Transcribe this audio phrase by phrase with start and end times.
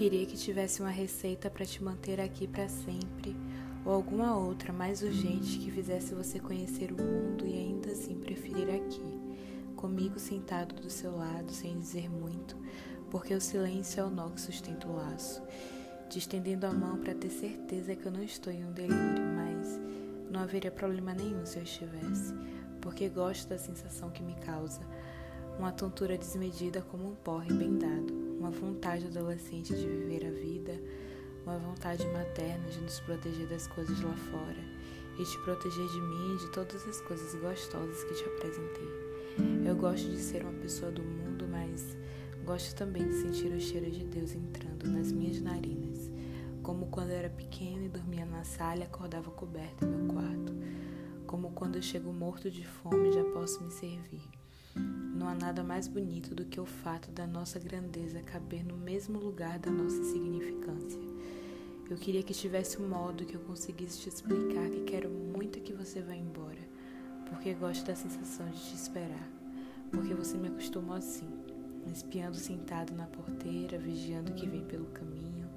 [0.00, 3.36] queria que tivesse uma receita para te manter aqui para sempre,
[3.84, 8.70] ou alguma outra mais urgente que fizesse você conhecer o mundo e ainda assim preferir
[8.70, 9.20] aqui,
[9.76, 12.56] comigo sentado do seu lado sem dizer muito,
[13.10, 15.42] porque o silêncio é o nó que sustenta o laço,
[16.08, 19.78] te estendendo a mão para ter certeza que eu não estou em um delírio, mas
[20.30, 22.32] não haveria problema nenhum se eu estivesse,
[22.80, 24.80] porque gosto da sensação que me causa,
[25.58, 30.80] uma tontura desmedida como um porre bem dado, uma vontade adolescente de viver a vida,
[31.44, 34.64] uma vontade materna de nos proteger das coisas lá fora
[35.18, 38.88] e te proteger de mim e de todas as coisas gostosas que te apresentei.
[39.66, 41.94] Eu gosto de ser uma pessoa do mundo, mas
[42.42, 46.10] gosto também de sentir o cheiro de Deus entrando nas minhas narinas,
[46.62, 50.54] como quando eu era pequena e dormia na sala e acordava coberta em meu quarto,
[51.26, 54.39] como quando eu chego morto de fome e já posso me servir.
[54.74, 59.18] Não há nada mais bonito do que o fato da nossa grandeza caber no mesmo
[59.18, 61.00] lugar da nossa significância.
[61.90, 65.72] Eu queria que tivesse um modo que eu conseguisse te explicar que quero muito que
[65.72, 66.60] você vá embora,
[67.28, 69.28] porque gosto da sensação de te esperar,
[69.90, 71.28] porque você me acostumou assim,
[71.92, 75.48] espiando sentado na porteira, vigiando o que vem pelo caminho.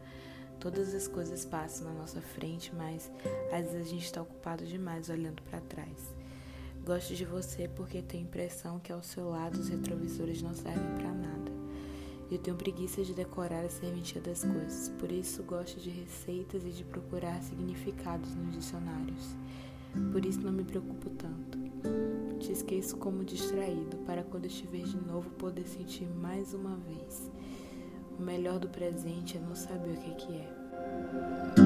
[0.59, 3.11] Todas as coisas passam na nossa frente, mas
[3.51, 6.15] às vezes a gente está ocupado demais olhando para trás.
[6.85, 10.95] Gosto de você porque tenho a impressão que ao seu lado os retrovisores não servem
[10.95, 11.51] para nada.
[12.29, 16.71] Eu tenho preguiça de decorar a serventia das coisas, por isso gosto de receitas e
[16.71, 19.33] de procurar significados nos dicionários.
[20.11, 21.57] Por isso não me preocupo tanto.
[22.39, 27.31] Te esqueço como distraído para quando estiver de novo poder sentir mais uma vez.
[28.19, 31.62] O melhor do presente é não saber o que é.